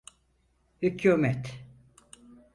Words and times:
Hükümet. 0.81 1.65